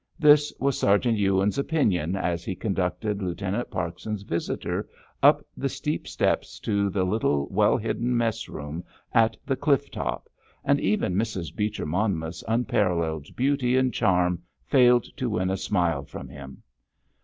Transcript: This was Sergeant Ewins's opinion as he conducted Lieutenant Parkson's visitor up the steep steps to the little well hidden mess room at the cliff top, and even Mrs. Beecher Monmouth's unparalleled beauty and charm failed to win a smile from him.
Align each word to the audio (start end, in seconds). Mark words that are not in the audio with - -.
This 0.17 0.51
was 0.59 0.79
Sergeant 0.79 1.19
Ewins's 1.19 1.59
opinion 1.59 2.15
as 2.15 2.43
he 2.43 2.55
conducted 2.55 3.21
Lieutenant 3.21 3.69
Parkson's 3.69 4.23
visitor 4.23 4.89
up 5.21 5.45
the 5.55 5.69
steep 5.69 6.07
steps 6.07 6.59
to 6.61 6.89
the 6.89 7.03
little 7.03 7.47
well 7.51 7.77
hidden 7.77 8.17
mess 8.17 8.49
room 8.49 8.83
at 9.13 9.37
the 9.45 9.55
cliff 9.55 9.91
top, 9.91 10.27
and 10.65 10.79
even 10.79 11.13
Mrs. 11.13 11.55
Beecher 11.55 11.85
Monmouth's 11.85 12.43
unparalleled 12.47 13.35
beauty 13.35 13.77
and 13.77 13.93
charm 13.93 14.41
failed 14.65 15.05
to 15.17 15.29
win 15.29 15.51
a 15.51 15.55
smile 15.57 16.03
from 16.03 16.29
him. 16.29 16.63